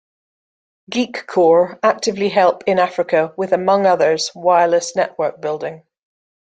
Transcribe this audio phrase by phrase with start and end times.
[0.91, 5.83] Geekcorps actively help in Africa with among others wireless network building.